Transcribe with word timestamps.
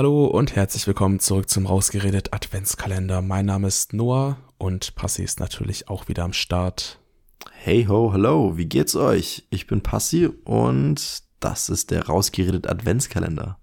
Hallo 0.00 0.24
und 0.24 0.56
herzlich 0.56 0.86
willkommen 0.86 1.18
zurück 1.18 1.50
zum 1.50 1.66
Rausgeredet 1.66 2.32
Adventskalender. 2.32 3.20
Mein 3.20 3.44
Name 3.44 3.68
ist 3.68 3.92
Noah 3.92 4.38
und 4.56 4.94
Passi 4.94 5.22
ist 5.22 5.40
natürlich 5.40 5.90
auch 5.90 6.08
wieder 6.08 6.24
am 6.24 6.32
Start. 6.32 6.98
Hey 7.52 7.84
ho, 7.84 8.10
hallo, 8.10 8.56
wie 8.56 8.64
geht's 8.64 8.96
euch? 8.96 9.46
Ich 9.50 9.66
bin 9.66 9.82
Passi 9.82 10.26
und 10.44 11.22
das 11.40 11.68
ist 11.68 11.90
der 11.90 12.06
Rausgeredet 12.06 12.66
Adventskalender. 12.66 13.58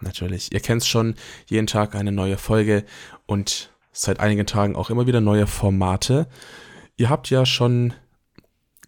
Natürlich, 0.00 0.54
ihr 0.54 0.60
kennt 0.60 0.86
schon, 0.86 1.16
jeden 1.48 1.66
Tag 1.66 1.94
eine 1.94 2.12
neue 2.12 2.38
Folge 2.38 2.86
und 3.26 3.70
seit 3.92 4.20
einigen 4.20 4.46
Tagen 4.46 4.74
auch 4.74 4.88
immer 4.88 5.06
wieder 5.06 5.20
neue 5.20 5.46
Formate. 5.46 6.28
Ihr 6.96 7.10
habt 7.10 7.28
ja 7.28 7.44
schon 7.44 7.92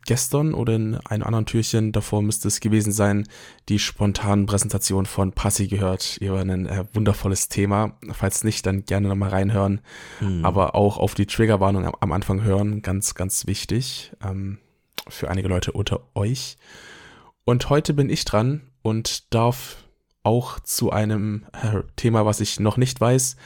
gestern 0.06 0.54
oder 0.54 0.74
in 0.74 0.96
einem 0.96 1.22
anderen 1.24 1.46
Türchen, 1.46 1.92
davor 1.92 2.22
müsste 2.22 2.48
es 2.48 2.60
gewesen 2.60 2.92
sein, 2.92 3.28
die 3.68 3.78
spontanen 3.78 4.46
Präsentation 4.46 5.06
von 5.06 5.32
Passi 5.32 5.68
gehört 5.68 6.18
über 6.20 6.40
ein 6.40 6.66
äh, 6.66 6.84
wundervolles 6.92 7.48
Thema. 7.48 7.98
Falls 8.12 8.44
nicht, 8.44 8.66
dann 8.66 8.84
gerne 8.84 9.08
nochmal 9.08 9.30
reinhören. 9.30 9.80
Hm. 10.18 10.44
Aber 10.44 10.74
auch 10.74 10.98
auf 10.98 11.14
die 11.14 11.26
Triggerwarnung 11.26 11.86
am, 11.86 11.94
am, 12.00 12.12
Anfang 12.12 12.42
hören, 12.42 12.82
ganz, 12.82 13.14
ganz 13.14 13.46
wichtig 13.46 14.12
ähm, 14.24 14.58
für 15.08 15.30
einige 15.30 15.48
Leute 15.48 15.72
unter 15.72 16.00
euch. 16.14 16.56
Und 17.44 17.68
heute 17.70 17.94
bin 17.94 18.10
ich 18.10 18.24
dran 18.24 18.62
und 18.82 19.32
darf 19.34 19.84
auch 20.22 20.60
zu 20.60 20.90
einem 20.90 21.46
äh, 21.52 21.82
Thema, 21.96 22.26
was 22.26 22.40
ich 22.40 22.60
noch 22.60 22.76
nicht 22.76 23.00
weiß, 23.00 23.36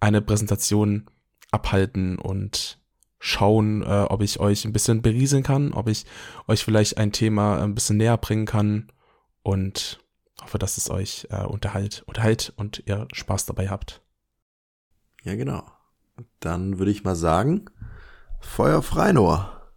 eine 0.00 0.20
Präsentation 0.20 1.06
abhalten 1.50 2.18
und 2.18 2.78
schauen, 3.24 3.82
äh, 3.82 3.86
ob 4.10 4.20
ich 4.20 4.38
euch 4.38 4.66
ein 4.66 4.72
bisschen 4.74 5.00
berieseln 5.00 5.42
kann, 5.42 5.72
ob 5.72 5.88
ich 5.88 6.04
euch 6.46 6.62
vielleicht 6.62 6.98
ein 6.98 7.10
Thema 7.10 7.62
ein 7.62 7.74
bisschen 7.74 7.96
näher 7.96 8.18
bringen 8.18 8.44
kann 8.44 8.92
und 9.42 9.98
hoffe, 10.42 10.58
dass 10.58 10.76
es 10.76 10.90
euch 10.90 11.26
äh, 11.30 11.44
unterhalt, 11.44 12.02
unterhält 12.06 12.52
und 12.56 12.82
ihr 12.84 13.08
Spaß 13.12 13.46
dabei 13.46 13.70
habt. 13.70 14.02
Ja, 15.22 15.36
genau. 15.36 15.64
Dann 16.40 16.78
würde 16.78 16.90
ich 16.90 17.02
mal 17.02 17.16
sagen, 17.16 17.64
Feuer 18.40 18.82
frei, 18.82 19.12
Noah. 19.12 19.70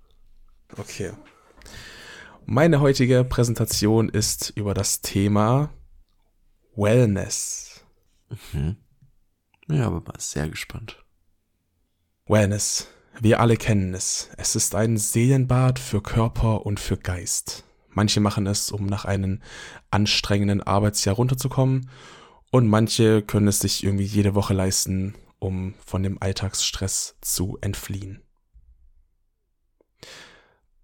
Okay. 0.76 1.14
Meine 2.46 2.82
heutige 2.82 3.24
Präsentation 3.24 4.10
ist 4.10 4.50
über 4.58 4.74
das 4.74 5.00
Thema 5.00 5.70
Wellness. 6.76 7.86
Mhm. 8.52 8.76
Ja, 9.70 9.88
aber 9.88 10.02
mal 10.02 10.20
sehr 10.20 10.50
gespannt. 10.50 11.02
Wellness. 12.26 12.88
Wir 13.20 13.40
alle 13.40 13.58
kennen 13.58 13.96
es. 13.96 14.30
Es 14.38 14.56
ist 14.56 14.76
ein 14.76 14.98
Seelenbad 14.98 15.80
für 15.80 16.02
Körper 16.02 16.68
und 16.68 16.80
für 16.80 16.98
Geist. 16.98 17.64
Manche 17.90 18.20
machen 18.20 18.46
es, 18.46 18.72
um 18.72 18.86
nach 18.86 19.06
einem 19.06 19.42
anstrengenden 19.90 20.62
Arbeitsjahr 20.62 21.16
runterzukommen 21.16 21.90
und 22.52 22.68
manche 22.68 23.24
können 23.24 23.48
es 23.48 23.60
sich 23.60 23.84
irgendwie 23.84 24.06
jede 24.06 24.36
Woche 24.36 24.54
leisten, 24.54 25.16
um 25.40 25.74
von 25.84 26.04
dem 26.04 26.22
Alltagsstress 26.22 27.16
zu 27.22 27.58
entfliehen. 27.62 28.22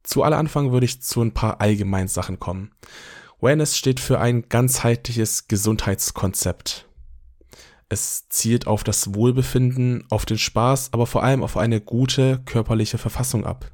Zu 0.02 0.24
aller 0.24 0.38
Anfang 0.38 0.72
würde 0.72 0.86
ich 0.86 1.04
zu 1.04 1.22
ein 1.22 1.36
paar 1.36 1.62
Allgemeinsachen 1.62 2.40
kommen. 2.40 2.72
Wellness 3.42 3.78
steht 3.78 4.00
für 4.00 4.20
ein 4.20 4.50
ganzheitliches 4.50 5.48
Gesundheitskonzept. 5.48 6.88
Es 7.90 8.28
zielt 8.30 8.68
auf 8.68 8.84
das 8.84 9.14
Wohlbefinden, 9.14 10.06
auf 10.10 10.26
den 10.26 10.38
Spaß, 10.38 10.94
aber 10.94 11.06
vor 11.06 11.24
allem 11.24 11.44
auf 11.44 11.58
eine 11.58 11.82
gute 11.82 12.42
körperliche 12.46 12.98
Verfassung 12.98 13.46
ab. 13.46 13.72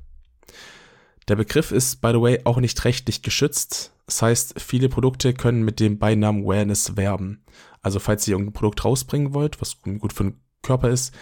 Der 1.27 1.35
Begriff 1.35 1.71
ist, 1.71 2.01
by 2.01 2.09
the 2.09 2.21
way, 2.21 2.41
auch 2.43 2.57
nicht 2.57 2.83
rechtlich 2.85 3.21
geschützt. 3.21 3.93
Das 4.07 4.21
heißt, 4.21 4.59
viele 4.59 4.89
Produkte 4.89 5.33
können 5.33 5.63
mit 5.63 5.79
dem 5.79 5.99
Beinamen 5.99 6.45
Wellness 6.47 6.97
werben. 6.97 7.43
Also 7.81 7.99
falls 7.99 8.27
ihr 8.27 8.33
irgendein 8.33 8.53
Produkt 8.53 8.83
rausbringen 8.83 9.33
wollt, 9.33 9.61
was 9.61 9.81
gut 9.81 10.11
für 10.11 10.23
den 10.23 10.41
Körper 10.63 10.89
ist, 10.89 11.13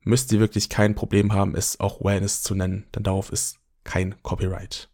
müsst 0.00 0.32
ihr 0.32 0.40
wirklich 0.40 0.70
kein 0.70 0.94
Problem 0.94 1.32
haben, 1.34 1.54
es 1.54 1.78
auch 1.80 2.02
Wellness 2.02 2.42
zu 2.42 2.54
nennen, 2.54 2.86
denn 2.94 3.02
darauf 3.02 3.30
ist 3.30 3.58
kein 3.84 4.20
Copyright. 4.22 4.88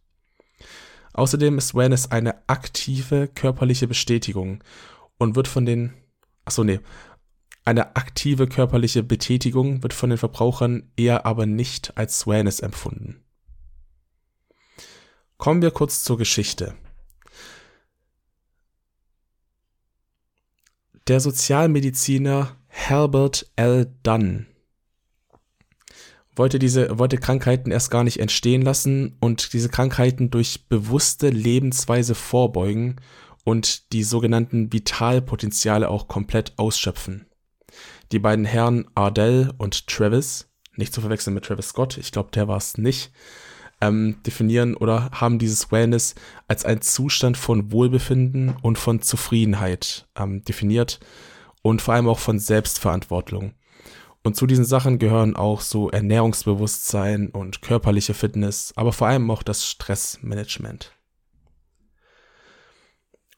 Außerdem 1.12 1.58
ist 1.58 1.74
Wellness 1.74 2.10
eine 2.10 2.48
aktive 2.48 3.28
körperliche 3.28 3.86
Bestätigung 3.86 4.64
und 5.18 5.36
wird 5.36 5.47
von 5.48 5.66
den, 5.66 5.92
achso 6.44 6.64
nee, 6.64 6.80
eine 7.64 7.96
aktive 7.96 8.46
körperliche 8.46 9.02
Betätigung 9.02 9.82
wird 9.82 9.92
von 9.92 10.10
den 10.10 10.18
Verbrauchern 10.18 10.90
eher 10.96 11.26
aber 11.26 11.46
nicht 11.46 11.96
als 11.96 12.26
Wellness 12.26 12.60
empfunden. 12.60 13.22
Kommen 15.38 15.62
wir 15.62 15.70
kurz 15.70 16.02
zur 16.04 16.18
Geschichte. 16.18 16.74
Der 21.08 21.20
Sozialmediziner 21.20 22.56
Herbert 22.68 23.50
L. 23.56 23.92
Dunn 24.02 24.46
wollte 26.34 26.58
diese, 26.58 26.98
wollte 26.98 27.18
Krankheiten 27.18 27.70
erst 27.70 27.90
gar 27.90 28.04
nicht 28.04 28.20
entstehen 28.20 28.62
lassen 28.62 29.16
und 29.20 29.52
diese 29.52 29.68
Krankheiten 29.68 30.30
durch 30.30 30.68
bewusste 30.68 31.28
Lebensweise 31.28 32.14
vorbeugen 32.14 32.96
und 33.44 33.92
die 33.92 34.04
sogenannten 34.04 34.72
Vitalpotenziale 34.72 35.88
auch 35.88 36.08
komplett 36.08 36.54
ausschöpfen. 36.56 37.26
Die 38.12 38.18
beiden 38.18 38.44
Herren 38.44 38.84
Ardell 38.94 39.54
und 39.56 39.86
Travis, 39.86 40.50
nicht 40.76 40.92
zu 40.92 41.00
verwechseln 41.00 41.32
mit 41.32 41.46
Travis 41.46 41.68
Scott, 41.68 41.96
ich 41.96 42.12
glaube, 42.12 42.30
der 42.30 42.46
war 42.46 42.58
es 42.58 42.76
nicht, 42.76 43.10
ähm, 43.80 44.16
definieren 44.26 44.76
oder 44.76 45.10
haben 45.12 45.38
dieses 45.38 45.72
Wellness 45.72 46.14
als 46.46 46.66
ein 46.66 46.82
Zustand 46.82 47.38
von 47.38 47.72
Wohlbefinden 47.72 48.54
und 48.60 48.78
von 48.78 49.00
Zufriedenheit 49.00 50.06
ähm, 50.14 50.44
definiert 50.44 51.00
und 51.62 51.80
vor 51.80 51.94
allem 51.94 52.06
auch 52.06 52.18
von 52.18 52.38
Selbstverantwortung. 52.38 53.54
Und 54.22 54.36
zu 54.36 54.46
diesen 54.46 54.66
Sachen 54.66 54.98
gehören 54.98 55.34
auch 55.34 55.62
so 55.62 55.88
Ernährungsbewusstsein 55.90 57.30
und 57.30 57.62
körperliche 57.62 58.12
Fitness, 58.12 58.74
aber 58.76 58.92
vor 58.92 59.08
allem 59.08 59.30
auch 59.30 59.42
das 59.42 59.66
Stressmanagement. 59.66 60.92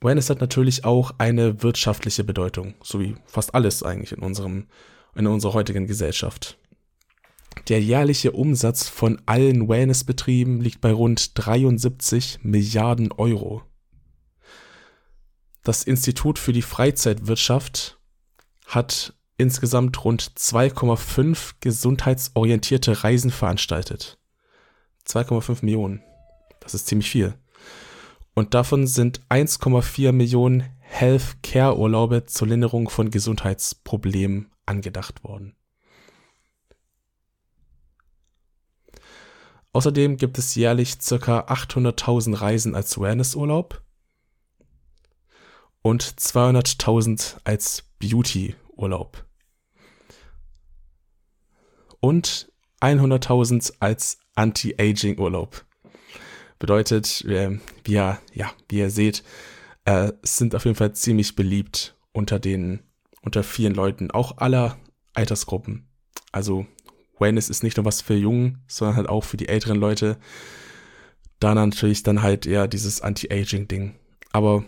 Wellness 0.04 0.28
hat 0.28 0.41
natürlich 0.41 0.84
auch 0.84 1.12
eine 1.16 1.62
wirtschaftliche 1.62 2.25
Bedeutung, 2.25 2.75
so 2.82 3.00
wie 3.00 3.16
fast 3.25 3.54
alles 3.54 3.82
eigentlich 3.82 4.12
in 4.12 4.22
unserem, 4.22 4.66
in 5.15 5.26
unserer 5.26 5.54
heutigen 5.54 5.87
Gesellschaft. 5.87 6.59
Der 7.69 7.81
jährliche 7.81 8.32
Umsatz 8.32 8.87
von 8.87 9.22
allen 9.25 9.66
Wellnessbetrieben 9.69 10.60
liegt 10.60 10.82
bei 10.82 10.92
rund 10.92 11.31
73 11.34 12.41
Milliarden 12.42 13.12
Euro. 13.12 13.62
Das 15.62 15.84
Institut 15.84 16.38
für 16.38 16.53
die 16.53 16.62
Freizeitwirtschaft 16.62 17.98
hat 18.66 19.15
insgesamt 19.38 20.04
rund 20.04 20.22
2,5 20.22 21.54
gesundheitsorientierte 21.60 23.03
Reisen 23.03 23.31
veranstaltet. 23.31 24.19
2,5 25.09 25.65
Millionen. 25.65 26.03
Das 26.60 26.75
ist 26.75 26.86
ziemlich 26.86 27.10
viel 27.10 27.34
und 28.34 28.55
davon 28.55 28.87
sind 28.87 29.21
1,4 29.28 30.12
Millionen 30.12 30.65
Health-Care-Urlaube 30.81 32.27
zur 32.27 32.49
Linderung 32.49 32.89
von 32.91 33.11
Gesundheitsproblemen 33.11 34.50
angedacht 34.67 35.25
worden. 35.25 35.56
Außerdem 39.72 40.19
gibt 40.19 40.39
es 40.39 40.55
jährlich 40.55 40.99
ca. 40.99 41.41
800.000 41.41 42.41
Reisen 42.41 42.75
als 42.77 43.00
Wellnessurlaub 43.00 43.83
und 45.83 46.05
200.000 46.05 47.39
als 47.43 47.83
Beauty-Urlaub 47.99 49.25
und 51.99 52.53
100.000 52.81 53.75
als 53.81 54.19
Anti-Aging-Urlaub. 54.37 55.65
Bedeutet, 56.59 57.25
wir, 57.26 57.60
wir, 57.84 58.19
ja, 58.32 58.53
wie 58.69 58.78
ihr 58.78 58.91
seht, 58.91 59.22
äh, 59.84 60.12
sind 60.22 60.54
auf 60.54 60.65
jeden 60.65 60.77
Fall 60.77 60.92
ziemlich 60.95 61.36
beliebt 61.36 61.97
unter 62.12 62.39
den, 62.39 62.80
unter 63.22 63.42
vielen 63.42 63.74
Leuten, 63.74 64.10
auch 64.10 64.39
aller 64.39 64.78
Altersgruppen. 65.15 65.86
Also 66.33 66.66
Wellness 67.18 67.48
ist 67.48 67.62
nicht 67.62 67.77
nur 67.77 67.86
was 67.86 68.01
für 68.01 68.15
Jungen, 68.15 68.62
sondern 68.66 68.97
halt 68.97 69.09
auch 69.09 69.24
für 69.24 69.36
die 69.36 69.48
älteren 69.48 69.78
Leute. 69.78 70.18
Da 71.41 71.54
natürlich 71.54 72.03
dann 72.03 72.22
halt 72.22 72.47
eher 72.47 72.68
dieses 72.68 73.01
Anti-Aging-Ding. 73.01 73.95
Aber 74.33 74.65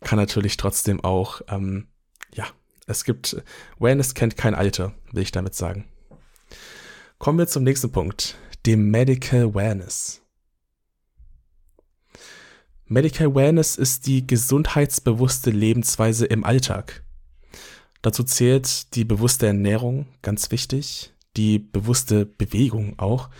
kann 0.00 0.18
natürlich 0.18 0.56
trotzdem 0.56 1.02
auch, 1.02 1.40
ähm, 1.48 1.88
ja, 2.34 2.46
es 2.86 3.04
gibt, 3.04 3.42
Wellness 3.78 4.14
kennt 4.14 4.36
kein 4.36 4.54
Alter, 4.54 4.94
will 5.12 5.22
ich 5.22 5.32
damit 5.32 5.54
sagen. 5.54 5.86
Kommen 7.18 7.38
wir 7.38 7.46
zum 7.46 7.64
nächsten 7.64 7.90
Punkt, 7.90 8.36
dem 8.66 8.90
Medical 8.90 9.54
Wellness. 9.54 10.23
Medical 12.86 13.34
Wellness 13.34 13.76
ist 13.76 14.06
die 14.06 14.26
gesundheitsbewusste 14.26 15.50
Lebensweise 15.50 16.26
im 16.26 16.44
Alltag. 16.44 17.02
Dazu 18.02 18.22
zählt 18.24 18.94
die 18.94 19.04
bewusste 19.04 19.46
Ernährung, 19.46 20.06
ganz 20.20 20.50
wichtig, 20.50 21.14
die 21.38 21.58
bewusste 21.58 22.26
Bewegung 22.26 22.98
auch 22.98 23.30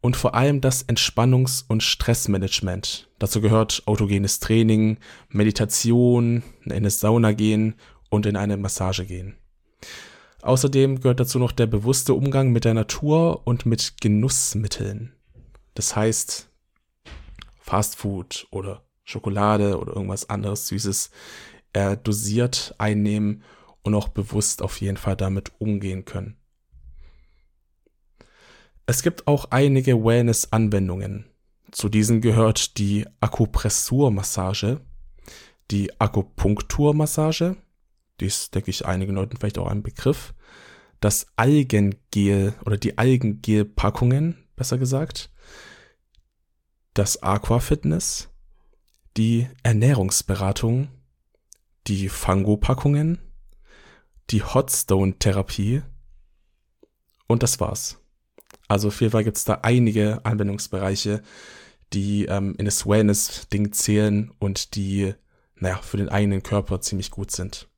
und 0.00 0.16
vor 0.16 0.34
allem 0.34 0.60
das 0.60 0.88
Entspannungs- 0.88 1.64
und 1.68 1.84
Stressmanagement. 1.84 3.08
Dazu 3.20 3.40
gehört 3.40 3.84
autogenes 3.86 4.40
Training, 4.40 4.98
Meditation, 5.28 6.42
in 6.64 6.72
eine 6.72 6.90
Sauna 6.90 7.32
gehen 7.32 7.74
und 8.10 8.26
in 8.26 8.36
eine 8.36 8.56
Massage 8.56 9.06
gehen. 9.06 9.36
Außerdem 10.42 11.00
gehört 11.00 11.20
dazu 11.20 11.38
noch 11.38 11.52
der 11.52 11.66
bewusste 11.66 12.14
Umgang 12.14 12.50
mit 12.50 12.64
der 12.64 12.74
Natur 12.74 13.46
und 13.46 13.64
mit 13.64 14.00
Genussmitteln. 14.00 15.12
Das 15.74 15.94
heißt, 15.94 16.48
Fastfood 17.60 18.48
oder 18.50 18.87
Schokolade 19.08 19.78
oder 19.78 19.94
irgendwas 19.94 20.28
anderes 20.28 20.66
Süßes 20.68 21.10
äh, 21.72 21.96
dosiert 21.96 22.74
einnehmen 22.76 23.42
und 23.82 23.94
auch 23.94 24.08
bewusst 24.08 24.60
auf 24.60 24.82
jeden 24.82 24.98
Fall 24.98 25.16
damit 25.16 25.50
umgehen 25.58 26.04
können. 26.04 26.36
Es 28.84 29.02
gibt 29.02 29.26
auch 29.26 29.46
einige 29.50 30.04
Wellness-Anwendungen. 30.04 31.24
Zu 31.70 31.88
diesen 31.88 32.20
gehört 32.20 32.76
die 32.76 33.06
Akupressurmassage, 33.20 34.82
die 35.70 35.98
Akupunkturmassage, 35.98 37.56
die 38.20 38.26
ist, 38.26 38.54
denke 38.54 38.70
ich, 38.70 38.84
einigen 38.84 39.14
Leuten 39.14 39.38
vielleicht 39.38 39.58
auch 39.58 39.68
ein 39.68 39.82
Begriff, 39.82 40.34
das 41.00 41.28
Algengel 41.36 42.54
oder 42.66 42.76
die 42.76 42.98
Algengel-Packungen, 42.98 44.36
besser 44.54 44.76
gesagt, 44.76 45.30
das 46.92 47.22
Aquafitness, 47.22 48.28
die 49.16 49.48
Ernährungsberatung, 49.62 50.88
die 51.86 52.08
Fango-Packungen, 52.08 53.18
die 54.30 54.42
Hotstone-Therapie 54.42 55.82
und 57.26 57.42
das 57.42 57.60
war's. 57.60 57.98
Also 58.68 58.88
auf 58.88 59.00
jeden 59.00 59.12
Fall 59.12 59.24
gibt 59.24 59.38
es 59.38 59.44
da 59.44 59.60
einige 59.62 60.24
Anwendungsbereiche, 60.24 61.22
die 61.92 62.26
ähm, 62.26 62.54
in 62.58 62.66
das 62.66 62.86
Wellness-Ding 62.86 63.72
zählen 63.72 64.30
und 64.38 64.74
die, 64.74 65.14
naja, 65.56 65.78
für 65.78 65.96
den 65.96 66.10
eigenen 66.10 66.42
Körper 66.42 66.80
ziemlich 66.80 67.10
gut 67.10 67.30
sind. 67.30 67.68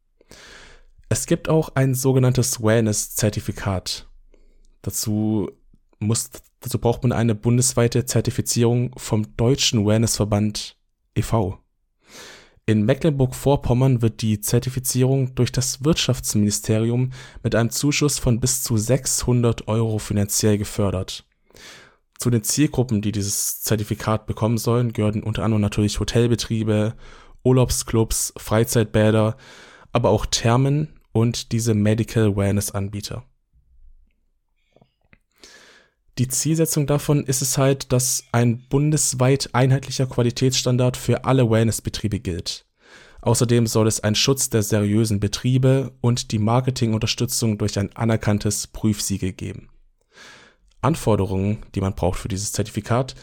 Es 1.08 1.26
gibt 1.26 1.48
auch 1.48 1.70
ein 1.74 1.94
sogenanntes 1.94 2.62
Wellness-Zertifikat. 2.62 4.08
Dazu 4.82 5.50
muss, 6.00 6.30
dazu 6.60 6.78
braucht 6.78 7.02
man 7.02 7.12
eine 7.12 7.34
bundesweite 7.34 8.04
Zertifizierung 8.04 8.92
vom 8.96 9.36
Deutschen 9.36 9.86
Wellnessverband 9.86 10.76
e.V. 11.14 11.58
In 12.66 12.84
Mecklenburg-Vorpommern 12.84 14.00
wird 14.00 14.22
die 14.22 14.40
Zertifizierung 14.40 15.34
durch 15.34 15.50
das 15.50 15.84
Wirtschaftsministerium 15.84 17.10
mit 17.42 17.54
einem 17.54 17.70
Zuschuss 17.70 18.18
von 18.18 18.38
bis 18.38 18.62
zu 18.62 18.76
600 18.76 19.66
Euro 19.66 19.98
finanziell 19.98 20.56
gefördert. 20.56 21.24
Zu 22.18 22.30
den 22.30 22.44
Zielgruppen, 22.44 23.02
die 23.02 23.12
dieses 23.12 23.62
Zertifikat 23.62 24.26
bekommen 24.26 24.58
sollen, 24.58 24.92
gehören 24.92 25.22
unter 25.22 25.42
anderem 25.42 25.62
natürlich 25.62 25.98
Hotelbetriebe, 25.98 26.94
Urlaubsclubs, 27.42 28.34
Freizeitbäder, 28.36 29.36
aber 29.92 30.10
auch 30.10 30.26
Thermen 30.26 31.00
und 31.12 31.52
diese 31.52 31.74
Medical 31.74 32.36
Wellness 32.36 32.70
Anbieter. 32.70 33.24
Die 36.20 36.28
Zielsetzung 36.28 36.86
davon 36.86 37.24
ist 37.24 37.40
es 37.40 37.56
halt, 37.56 37.92
dass 37.92 38.24
ein 38.30 38.58
bundesweit 38.68 39.48
einheitlicher 39.54 40.04
Qualitätsstandard 40.04 40.98
für 40.98 41.24
alle 41.24 41.50
Wellnessbetriebe 41.50 42.20
gilt. 42.20 42.66
Außerdem 43.22 43.66
soll 43.66 43.86
es 43.86 44.00
einen 44.00 44.16
Schutz 44.16 44.50
der 44.50 44.62
seriösen 44.62 45.18
Betriebe 45.18 45.92
und 46.02 46.32
die 46.32 46.38
Marketingunterstützung 46.38 47.56
durch 47.56 47.78
ein 47.78 47.96
anerkanntes 47.96 48.66
Prüfsiegel 48.66 49.32
geben. 49.32 49.70
Anforderungen, 50.82 51.60
die 51.74 51.80
man 51.80 51.94
braucht 51.94 52.18
für 52.18 52.28
dieses 52.28 52.52
Zertifikat, 52.52 53.14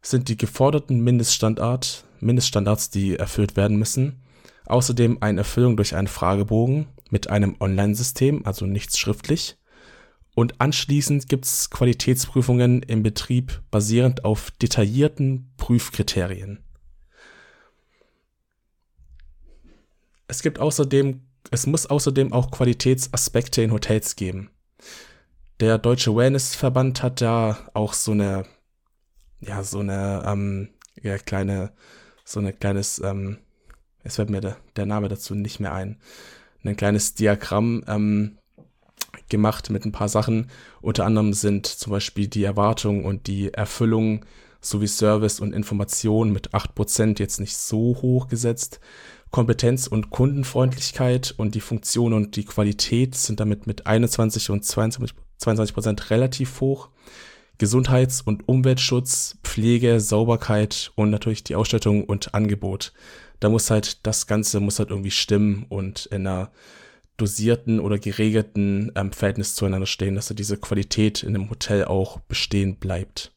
sind 0.00 0.28
die 0.28 0.36
geforderten 0.36 1.00
Mindeststandard, 1.00 2.04
Mindeststandards, 2.20 2.88
die 2.88 3.16
erfüllt 3.16 3.56
werden 3.56 3.78
müssen, 3.78 4.22
außerdem 4.66 5.18
eine 5.22 5.40
Erfüllung 5.40 5.76
durch 5.76 5.96
einen 5.96 6.06
Fragebogen 6.06 6.86
mit 7.10 7.28
einem 7.30 7.56
Online-System, 7.58 8.46
also 8.46 8.64
nichts 8.64 8.96
schriftlich, 8.96 9.56
und 10.34 10.60
anschließend 10.60 11.28
gibt 11.28 11.44
es 11.44 11.70
Qualitätsprüfungen 11.70 12.82
im 12.82 13.02
Betrieb 13.02 13.62
basierend 13.70 14.24
auf 14.24 14.50
detaillierten 14.50 15.52
Prüfkriterien. 15.56 16.64
Es 20.26 20.42
gibt 20.42 20.58
außerdem, 20.58 21.22
es 21.50 21.66
muss 21.66 21.86
außerdem 21.86 22.32
auch 22.32 22.50
Qualitätsaspekte 22.50 23.62
in 23.62 23.70
Hotels 23.70 24.16
geben. 24.16 24.50
Der 25.60 25.78
Deutsche 25.78 26.16
Wellnessverband 26.16 27.02
hat 27.02 27.20
da 27.20 27.70
auch 27.74 27.92
so 27.92 28.10
eine, 28.10 28.44
ja, 29.40 29.62
so 29.62 29.78
eine, 29.78 30.24
ähm, 30.26 30.70
ja, 31.00 31.16
kleine, 31.18 31.72
so 32.24 32.40
eine 32.40 32.52
kleines, 32.52 32.98
ähm, 32.98 33.38
es 34.02 34.16
fällt 34.16 34.30
mir 34.30 34.40
der, 34.40 34.56
der 34.74 34.86
Name 34.86 35.08
dazu 35.08 35.36
nicht 35.36 35.60
mehr 35.60 35.72
ein, 35.72 36.00
ein 36.64 36.76
kleines 36.76 37.14
Diagramm, 37.14 37.84
ähm, 37.86 38.38
gemacht 39.34 39.70
mit 39.70 39.84
ein 39.84 39.92
paar 39.92 40.08
Sachen. 40.08 40.46
Unter 40.80 41.04
anderem 41.04 41.32
sind 41.32 41.66
zum 41.66 41.90
Beispiel 41.90 42.28
die 42.28 42.44
Erwartung 42.44 43.04
und 43.04 43.26
die 43.26 43.52
Erfüllung 43.52 44.24
sowie 44.60 44.86
Service 44.86 45.40
und 45.40 45.52
Information 45.52 46.32
mit 46.32 46.54
8% 46.54 47.18
jetzt 47.18 47.40
nicht 47.40 47.56
so 47.56 47.98
hoch 48.00 48.28
gesetzt. 48.28 48.80
Kompetenz 49.30 49.88
und 49.88 50.10
Kundenfreundlichkeit 50.10 51.34
und 51.36 51.56
die 51.56 51.60
Funktion 51.60 52.12
und 52.12 52.36
die 52.36 52.44
Qualität 52.44 53.16
sind 53.16 53.40
damit 53.40 53.66
mit 53.66 53.86
21 53.86 54.50
und 54.50 54.64
22, 54.64 55.16
22 55.38 56.10
relativ 56.10 56.60
hoch. 56.60 56.88
Gesundheits- 57.58 58.20
und 58.20 58.48
Umweltschutz, 58.48 59.36
Pflege, 59.42 60.00
Sauberkeit 60.00 60.92
und 60.94 61.10
natürlich 61.10 61.44
die 61.44 61.56
Ausstattung 61.56 62.04
und 62.04 62.34
Angebot. 62.34 62.92
Da 63.40 63.48
muss 63.48 63.70
halt 63.70 64.06
das 64.06 64.26
Ganze 64.26 64.60
muss 64.60 64.78
halt 64.78 64.90
irgendwie 64.90 65.10
stimmen 65.10 65.66
und 65.68 66.06
in 66.06 66.26
einer 66.26 66.50
dosierten 67.16 67.80
oder 67.80 67.98
geregelten 67.98 68.90
ähm, 68.96 69.12
Verhältnis 69.12 69.54
zueinander 69.54 69.86
stehen, 69.86 70.14
dass 70.14 70.28
da 70.28 70.34
diese 70.34 70.56
Qualität 70.56 71.22
in 71.22 71.32
dem 71.32 71.48
Hotel 71.50 71.84
auch 71.84 72.20
bestehen 72.20 72.76
bleibt. 72.76 73.32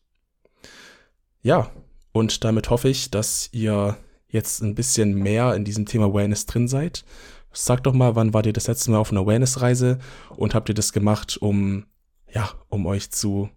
Ja, 1.41 1.71
und 2.11 2.43
damit 2.43 2.69
hoffe 2.69 2.89
ich, 2.89 3.11
dass 3.11 3.49
ihr 3.51 3.97
jetzt 4.27 4.61
ein 4.61 4.75
bisschen 4.75 5.13
mehr 5.13 5.55
in 5.55 5.63
diesem 5.63 5.85
Thema 5.85 6.13
Wellness 6.13 6.45
drin 6.45 6.67
seid. 6.67 7.05
Sagt 7.53 7.85
doch 7.85 7.93
mal, 7.93 8.15
wann 8.15 8.33
wart 8.33 8.45
ihr 8.45 8.53
das 8.53 8.67
letzte 8.67 8.91
Mal 8.91 8.97
auf 8.97 9.11
einer 9.11 9.25
Wellness-Reise 9.25 9.99
und 10.35 10.53
habt 10.53 10.69
ihr 10.69 10.75
das 10.75 10.93
gemacht, 10.93 11.37
um, 11.37 11.85
ja, 12.31 12.49
um 12.69 12.85
euch 12.85 13.11
zu 13.11 13.49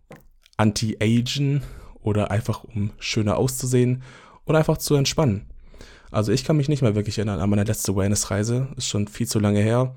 anti-agen 0.56 1.62
oder 2.00 2.30
einfach 2.30 2.64
um 2.64 2.92
schöner 2.98 3.36
auszusehen 3.36 4.02
oder 4.44 4.58
einfach 4.58 4.78
zu 4.78 4.94
entspannen? 4.94 5.49
Also 6.10 6.32
ich 6.32 6.44
kann 6.44 6.56
mich 6.56 6.68
nicht 6.68 6.82
mehr 6.82 6.94
wirklich 6.94 7.18
erinnern 7.18 7.40
an 7.40 7.50
meine 7.50 7.64
letzte 7.64 7.94
Wellness-Reise. 7.94 8.68
Ist 8.76 8.88
schon 8.88 9.08
viel 9.08 9.28
zu 9.28 9.38
lange 9.38 9.60
her. 9.60 9.94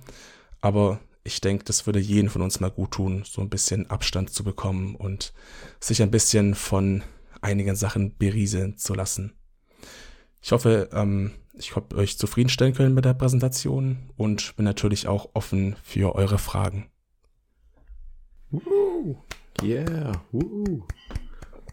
Aber 0.61 0.99
ich 1.23 1.41
denke, 1.41 1.63
das 1.63 1.85
würde 1.85 1.99
jeden 1.99 2.29
von 2.29 2.41
uns 2.41 2.59
mal 2.59 2.69
gut 2.71 2.91
tun, 2.91 3.23
so 3.25 3.41
ein 3.41 3.49
bisschen 3.49 3.89
Abstand 3.89 4.29
zu 4.31 4.43
bekommen 4.43 4.95
und 4.95 5.33
sich 5.79 6.01
ein 6.01 6.11
bisschen 6.11 6.53
von 6.53 7.03
einigen 7.41 7.75
Sachen 7.75 8.15
berieseln 8.17 8.77
zu 8.77 8.93
lassen. 8.93 9.33
Ich 10.41 10.51
hoffe, 10.51 10.89
ähm, 10.91 11.31
ich 11.53 11.75
habe 11.75 11.95
euch 11.95 12.17
zufriedenstellen 12.17 12.73
können 12.73 12.93
mit 12.93 13.05
der 13.05 13.13
Präsentation 13.13 13.97
und 14.17 14.55
bin 14.55 14.65
natürlich 14.65 15.07
auch 15.07 15.29
offen 15.33 15.75
für 15.83 16.15
eure 16.15 16.38
Fragen. 16.38 16.89
Woo, 18.51 19.17
yeah, 19.61 20.11
woo, 20.31 20.85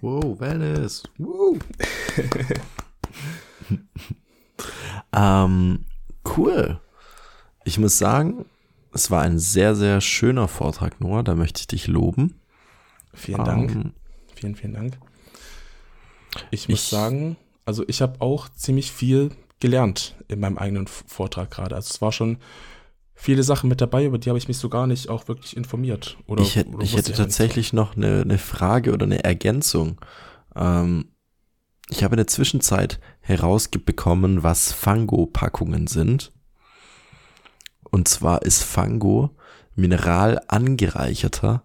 wow, 0.00 0.38
Wellness, 0.38 1.02
woo. 1.18 1.58
Ähm, 5.12 5.84
cool. 6.36 6.80
Ich 7.64 7.78
muss 7.78 7.98
sagen, 7.98 8.44
es 8.92 9.10
war 9.10 9.22
ein 9.22 9.38
sehr, 9.38 9.74
sehr 9.74 10.00
schöner 10.00 10.48
Vortrag, 10.48 11.00
Noah. 11.00 11.22
Da 11.22 11.34
möchte 11.34 11.60
ich 11.60 11.66
dich 11.66 11.86
loben. 11.86 12.40
Vielen 13.12 13.44
Dank. 13.44 13.70
Ähm, 13.72 13.92
vielen, 14.34 14.56
vielen 14.56 14.74
Dank. 14.74 14.98
Ich 16.50 16.68
muss 16.68 16.84
ich, 16.84 16.88
sagen, 16.88 17.36
also 17.64 17.84
ich 17.88 18.02
habe 18.02 18.20
auch 18.20 18.48
ziemlich 18.48 18.92
viel 18.92 19.30
gelernt 19.58 20.16
in 20.28 20.40
meinem 20.40 20.58
eigenen 20.58 20.86
Vortrag 20.86 21.50
gerade. 21.50 21.74
Also 21.74 21.90
es 21.90 22.00
war 22.00 22.12
schon 22.12 22.38
viele 23.14 23.42
Sachen 23.42 23.68
mit 23.68 23.80
dabei, 23.80 24.06
über 24.06 24.18
die 24.18 24.30
habe 24.30 24.38
ich 24.38 24.48
mich 24.48 24.58
so 24.58 24.68
gar 24.68 24.86
nicht 24.86 25.08
auch 25.08 25.28
wirklich 25.28 25.56
informiert. 25.56 26.16
Oder, 26.26 26.42
ich, 26.42 26.56
hätte, 26.56 26.70
ich 26.80 26.96
hätte 26.96 27.12
tatsächlich 27.12 27.72
noch 27.72 27.96
eine, 27.96 28.22
eine 28.22 28.38
Frage 28.38 28.92
oder 28.92 29.04
eine 29.04 29.22
Ergänzung. 29.22 30.00
Ähm, 30.56 31.08
ich 31.90 32.04
habe 32.04 32.14
in 32.14 32.18
der 32.18 32.26
Zwischenzeit 32.26 33.00
herausbekommen, 33.20 34.42
was 34.42 34.72
Fango-Packungen 34.72 35.86
sind. 35.86 36.32
Und 37.90 38.08
zwar 38.08 38.42
ist 38.42 38.62
Fango 38.62 39.30
mineral 39.74 40.40
angereicherter 40.48 41.64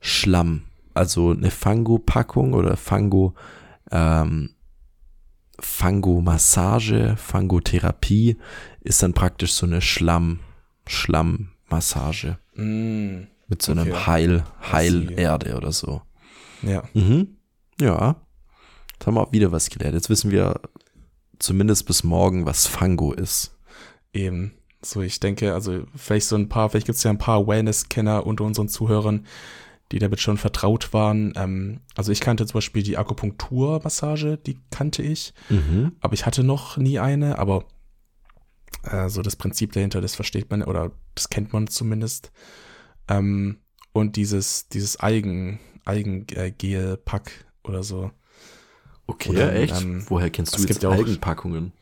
Schlamm. 0.00 0.64
Also 0.94 1.30
eine 1.30 1.50
Fango-Packung 1.50 2.52
oder 2.52 2.76
Fango, 2.76 3.34
ähm, 3.90 4.50
Fango-Massage, 5.58 7.16
Fangotherapie 7.16 8.36
ist 8.80 9.02
dann 9.02 9.14
praktisch 9.14 9.52
so 9.52 9.64
eine 9.64 9.80
Schlamm, 9.80 10.40
Schlammmassage. 10.86 12.38
Mm, 12.56 13.22
mit 13.48 13.62
so 13.62 13.72
einem 13.72 13.88
okay. 13.88 14.06
Heil, 14.06 14.44
Heilerde 14.70 15.56
oder 15.56 15.72
so. 15.72 16.02
Ja. 16.62 16.82
Mhm. 16.92 17.36
Ja. 17.80 18.16
Jetzt 19.02 19.08
haben 19.08 19.14
wir 19.16 19.22
auch 19.26 19.32
wieder 19.32 19.50
was 19.50 19.68
gelernt. 19.68 19.96
Jetzt 19.96 20.10
wissen 20.10 20.30
wir 20.30 20.60
zumindest 21.40 21.86
bis 21.86 22.04
morgen, 22.04 22.46
was 22.46 22.68
Fango 22.68 23.12
ist. 23.12 23.52
Eben. 24.12 24.52
So, 24.80 25.02
ich 25.02 25.18
denke, 25.18 25.54
also 25.54 25.82
vielleicht 25.96 26.28
so 26.28 26.36
ein 26.36 26.48
paar, 26.48 26.70
vielleicht 26.70 26.86
gibt 26.86 26.98
es 26.98 27.02
ja 27.02 27.10
ein 27.10 27.18
paar 27.18 27.48
Wellness-Kenner 27.48 28.24
unter 28.24 28.44
unseren 28.44 28.68
Zuhörern, 28.68 29.26
die 29.90 29.98
damit 29.98 30.20
schon 30.20 30.36
vertraut 30.38 30.92
waren. 30.92 31.32
Ähm, 31.34 31.80
also 31.96 32.12
ich 32.12 32.20
kannte 32.20 32.46
zum 32.46 32.54
Beispiel 32.54 32.84
die 32.84 32.96
Akupunkturmassage, 32.96 34.36
die 34.38 34.60
kannte 34.70 35.02
ich, 35.02 35.34
Mhm. 35.48 35.96
aber 35.98 36.14
ich 36.14 36.24
hatte 36.24 36.44
noch 36.44 36.76
nie 36.76 37.00
eine, 37.00 37.40
aber 37.40 37.64
äh, 38.84 39.08
so 39.08 39.20
das 39.22 39.34
Prinzip 39.34 39.72
dahinter, 39.72 40.00
das 40.00 40.14
versteht 40.14 40.48
man 40.48 40.62
oder 40.62 40.92
das 41.16 41.28
kennt 41.28 41.52
man 41.52 41.66
zumindest. 41.66 42.30
Ähm, 43.08 43.58
und 43.92 44.14
dieses, 44.14 44.68
dieses 44.68 45.00
Eigen, 45.00 45.58
Eigengel-Pack 45.86 47.46
oder 47.64 47.82
so. 47.82 48.12
Okay, 49.12 49.30
Oder, 49.30 49.54
echt? 49.54 49.80
ähm, 49.82 50.04
Woher 50.08 50.30
kennst 50.30 50.52
du 50.54 50.56
es 50.56 50.62
jetzt 50.62 50.68
gibt 50.68 50.82
ja 50.82 50.88
auch- 50.88 50.94
Algenpackungen? 50.94 51.72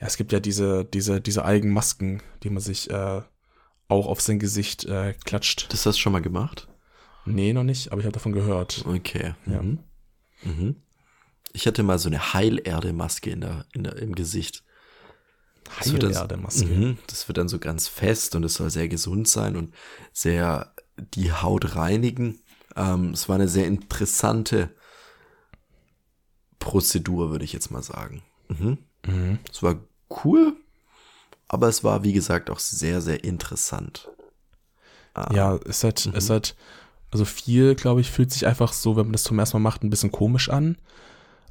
Ja, 0.00 0.06
es 0.08 0.16
gibt 0.16 0.32
ja 0.32 0.40
diese, 0.40 0.84
diese, 0.84 1.20
diese 1.20 1.44
Eigenmasken, 1.44 2.22
die 2.42 2.50
man 2.50 2.60
sich 2.62 2.90
äh, 2.90 3.22
auch 3.88 4.06
auf 4.06 4.20
sein 4.20 4.38
Gesicht 4.40 4.84
äh, 4.84 5.14
klatscht. 5.24 5.72
Das 5.72 5.86
hast 5.86 5.96
du 5.98 6.00
schon 6.02 6.12
mal 6.12 6.22
gemacht? 6.22 6.66
Nee, 7.24 7.52
noch 7.52 7.62
nicht, 7.62 7.92
aber 7.92 8.00
ich 8.00 8.06
habe 8.06 8.12
davon 8.14 8.32
gehört. 8.32 8.84
Okay. 8.86 9.34
Ja. 9.46 9.62
Mhm. 9.62 9.78
Mhm. 10.42 10.76
Ich 11.52 11.66
hatte 11.68 11.82
mal 11.84 11.98
so 12.00 12.08
eine 12.08 12.32
Heilerde-Maske 12.34 13.30
in 13.30 13.42
der, 13.42 13.64
in 13.74 13.84
der, 13.84 13.96
im 13.96 14.14
Gesicht. 14.16 14.64
Heilerde-Maske. 15.80 16.66
Mhm. 16.66 16.98
Das 17.06 17.28
wird 17.28 17.38
dann 17.38 17.48
so 17.48 17.58
ganz 17.58 17.86
fest 17.88 18.34
und 18.34 18.44
es 18.44 18.54
soll 18.54 18.70
sehr 18.70 18.88
gesund 18.88 19.28
sein 19.28 19.56
und 19.56 19.72
sehr 20.12 20.74
die 21.14 21.32
Haut 21.32 21.76
reinigen. 21.76 22.40
Ähm, 22.76 23.10
es 23.12 23.28
war 23.28 23.36
eine 23.36 23.48
sehr 23.48 23.66
interessante 23.66 24.74
Prozedur, 26.62 27.30
würde 27.30 27.44
ich 27.44 27.52
jetzt 27.52 27.70
mal 27.70 27.82
sagen. 27.82 28.22
Mhm. 28.48 28.78
Mhm. 29.06 29.38
Es 29.50 29.62
war 29.62 29.76
cool, 30.24 30.54
aber 31.48 31.68
es 31.68 31.82
war, 31.84 32.04
wie 32.04 32.12
gesagt, 32.12 32.50
auch 32.50 32.58
sehr, 32.60 33.00
sehr 33.00 33.24
interessant. 33.24 34.08
Ah, 35.14 35.28
Ja, 35.34 35.56
es 35.66 35.84
hat, 35.84 36.06
Mhm. 36.06 36.14
es 36.16 36.30
hat, 36.30 36.54
also 37.10 37.24
viel, 37.24 37.74
glaube 37.74 38.00
ich, 38.00 38.10
fühlt 38.10 38.30
sich 38.32 38.46
einfach 38.46 38.72
so, 38.72 38.96
wenn 38.96 39.06
man 39.06 39.12
das 39.12 39.24
zum 39.24 39.38
ersten 39.38 39.56
Mal 39.56 39.62
macht, 39.68 39.82
ein 39.82 39.90
bisschen 39.90 40.12
komisch 40.12 40.48
an. 40.48 40.76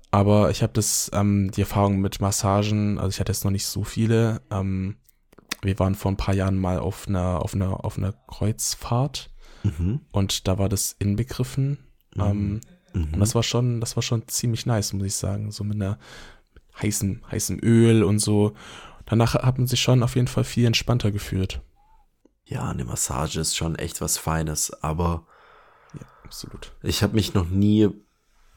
Aber 0.09 0.49
ich 0.49 0.61
habe 0.63 0.73
das, 0.73 1.09
ähm, 1.13 1.51
die 1.51 1.61
Erfahrung 1.61 1.99
mit 2.01 2.19
Massagen, 2.19 2.97
also 2.97 3.09
ich 3.09 3.19
hatte 3.19 3.31
jetzt 3.31 3.43
noch 3.45 3.51
nicht 3.51 3.65
so 3.65 3.83
viele. 3.83 4.41
Ähm, 4.49 4.95
wir 5.61 5.77
waren 5.79 5.95
vor 5.95 6.11
ein 6.11 6.17
paar 6.17 6.33
Jahren 6.33 6.57
mal 6.57 6.79
auf 6.79 7.07
einer, 7.07 7.41
auf 7.43 7.53
einer, 7.53 7.85
auf 7.85 7.97
einer 7.97 8.13
Kreuzfahrt 8.27 9.29
Mhm. 9.63 10.01
und 10.11 10.47
da 10.47 10.57
war 10.57 10.69
das 10.69 10.95
inbegriffen. 10.99 11.77
Ähm, 12.17 12.61
Mhm. 12.93 13.13
Und 13.13 13.19
das 13.19 13.35
war 13.35 13.43
schon, 13.43 13.79
das 13.81 13.95
war 13.95 14.03
schon 14.03 14.27
ziemlich 14.27 14.65
nice, 14.65 14.93
muss 14.93 15.05
ich 15.07 15.15
sagen. 15.15 15.51
So 15.51 15.63
mit 15.63 15.75
einer 15.75 15.97
heißen, 16.81 17.21
heißem 17.31 17.59
Öl 17.63 18.03
und 18.03 18.19
so. 18.19 18.53
Danach 19.05 19.33
hat 19.35 19.57
man 19.57 19.67
sich 19.67 19.81
schon 19.81 20.03
auf 20.03 20.15
jeden 20.15 20.27
Fall 20.27 20.43
viel 20.43 20.65
entspannter 20.65 21.11
gefühlt. 21.11 21.61
Ja, 22.45 22.69
eine 22.69 22.85
Massage 22.85 23.39
ist 23.39 23.55
schon 23.55 23.75
echt 23.75 24.01
was 24.01 24.17
Feines, 24.17 24.71
aber 24.83 25.25
Ja, 25.93 26.05
absolut. 26.23 26.73
ich 26.83 27.01
habe 27.03 27.13
mich 27.15 27.33
noch 27.33 27.49
nie 27.49 27.89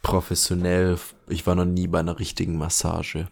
professionell, 0.03 0.99
ich 1.29 1.47
war 1.47 1.55
noch 1.55 1.65
nie 1.65 1.87
bei 1.87 2.01
einer 2.01 2.19
richtigen 2.19 2.57
Massage. 2.59 3.29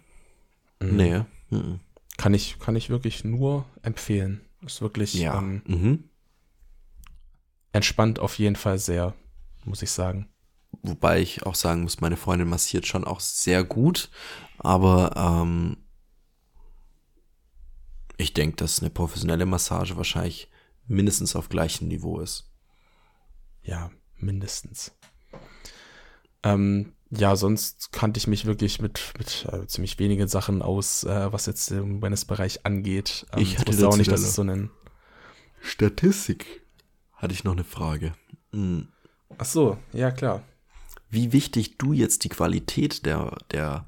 Mhm. 0.80 0.96
Nee. 0.96 1.20
Mhm. 1.50 1.80
Kann 2.16 2.34
ich, 2.34 2.58
kann 2.58 2.76
ich 2.76 2.90
wirklich 2.90 3.24
nur 3.24 3.64
empfehlen. 3.82 4.40
Ist 4.64 4.80
wirklich 4.80 5.14
Ja. 5.14 5.38
ähm, 5.38 5.62
Mhm. 5.66 6.04
entspannt 7.72 8.18
auf 8.18 8.38
jeden 8.38 8.56
Fall 8.56 8.78
sehr, 8.78 9.14
muss 9.64 9.82
ich 9.82 9.90
sagen. 9.90 10.28
Wobei 10.82 11.20
ich 11.20 11.44
auch 11.46 11.54
sagen 11.54 11.82
muss, 11.82 12.00
meine 12.00 12.16
Freundin 12.16 12.48
massiert 12.48 12.86
schon 12.86 13.04
auch 13.04 13.20
sehr 13.20 13.62
gut, 13.62 14.10
aber 14.58 15.12
ähm, 15.16 15.76
ich 18.16 18.34
denke, 18.34 18.56
dass 18.56 18.80
eine 18.80 18.90
professionelle 18.90 19.46
Massage 19.46 19.96
wahrscheinlich 19.96 20.50
mindestens 20.86 21.36
auf 21.36 21.48
gleichem 21.48 21.88
Niveau 21.88 22.18
ist. 22.18 22.50
Ja, 23.62 23.90
mindestens. 24.16 24.92
Ähm, 26.42 26.94
ja, 27.10 27.36
sonst 27.36 27.92
kannte 27.92 28.18
ich 28.18 28.26
mich 28.26 28.46
wirklich 28.46 28.80
mit, 28.80 29.12
mit 29.18 29.46
äh, 29.52 29.66
ziemlich 29.66 29.98
wenigen 29.98 30.26
Sachen 30.26 30.62
aus, 30.62 31.04
äh, 31.04 31.32
was 31.32 31.46
jetzt 31.46 31.70
den 31.70 32.02
Wellness-Bereich 32.02 32.66
angeht. 32.66 33.26
Ähm, 33.32 33.42
Ich 33.42 33.58
hatte 33.58 33.72
wusste 33.72 33.88
auch 33.88 33.96
nicht, 33.96 34.10
dass 34.10 34.22
es 34.22 34.34
so 34.34 34.42
einen. 34.42 34.70
Statistik. 35.60 36.62
Hatte 37.12 37.34
ich 37.34 37.44
noch 37.44 37.52
eine 37.52 37.64
Frage. 37.64 38.14
Mhm. 38.50 38.88
Ach 39.38 39.44
so, 39.44 39.78
ja 39.92 40.10
klar. 40.10 40.42
Wie 41.12 41.32
wichtig 41.32 41.76
du 41.78 41.92
jetzt 41.92 42.24
die 42.24 42.28
Qualität 42.30 43.04
der, 43.06 43.36
der, 43.52 43.86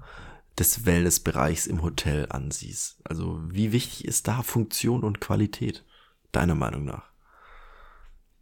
des 0.58 0.84
Wellnessbereichs 0.86 1.66
im 1.66 1.82
Hotel 1.82 2.26
ansiehst. 2.28 2.98
Also 3.02 3.40
wie 3.50 3.72
wichtig 3.72 4.04
ist 4.04 4.28
da 4.28 4.42
Funktion 4.42 5.02
und 5.02 5.20
Qualität, 5.20 5.84
deiner 6.32 6.54
Meinung 6.54 6.84
nach? 6.84 7.10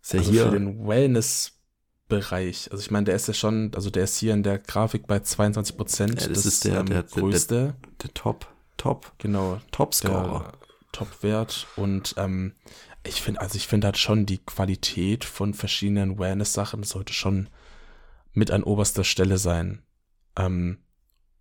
Ist 0.03 0.13
ja 0.13 0.19
also 0.19 0.31
hier, 0.33 0.45
für 0.47 0.51
den 0.51 0.87
Wellness-Bereich. 0.87 2.71
Also 2.71 2.83
ich 2.83 2.91
meine, 2.91 3.05
der 3.05 3.17
ist 3.17 3.29
ja 3.29 3.35
schon, 3.35 3.71
also 3.75 3.89
der 3.91 4.05
ist 4.05 4.19
hier 4.19 4.35
in 4.35 4.43
der 4.43 4.59
Grafik 4.59 5.07
bei 5.07 5.21
22 5.21 5.77
Prozent. 5.77 6.21
Ja, 6.21 6.29
das 6.29 6.45
ist 6.45 6.65
der- 6.65 6.83
der- 6.83 7.03
der- 7.05 7.21
größte. 7.23 7.75
der 8.03 8.15
Top, 8.15 8.47
Top, 8.77 9.13
genau. 9.19 9.61
Topscorer. 9.71 10.53
der 10.53 10.59
Top-Wert. 10.93 11.67
Und 11.77 12.15
ähm, 12.19 12.55
ich 13.05 13.23
finde, 13.23 13.41
also 13.41 13.57
ich 13.57 13.67
finde 13.69 13.87
halt 13.87 13.97
schon 13.99 14.27
die 14.27 14.39
Qualität 14.39 15.25
von 15.25 15.55
verschiedenen 15.55 16.19
Wellness-Sachen 16.19 16.83
sollte 16.83 17.13
schon 17.13 17.49
mit 18.35 18.51
an 18.51 18.63
oberster 18.65 19.05
Stelle 19.05 19.39
sein. 19.39 19.83
Ähm, 20.37 20.79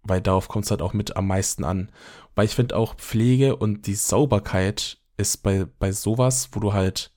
weil 0.04 0.22
darauf 0.22 0.48
kommt 0.48 0.66
es 0.66 0.72
halt 0.72 0.82
auch 0.82 0.94
mit 0.94 1.16
am 1.16 1.28
meisten 1.28 1.64
an. 1.64 1.92
Weil 2.36 2.46
ich 2.46 2.56
finde 2.56 2.76
auch 2.78 2.96
Pflege 2.96 3.56
und 3.58 3.88
die 3.88 3.96
Sauberkeit 3.96 5.00
ist 5.18 5.44
bei, 5.44 5.66
bei 5.80 5.92
sowas, 5.92 6.50
wo 6.54 6.60
du 6.60 6.74
halt 6.74 7.12